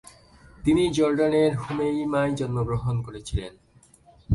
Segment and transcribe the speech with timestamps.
[0.63, 3.53] তিনি জর্ডানের হুমেইমায় জন্মগ্রহণ করেছিলেন।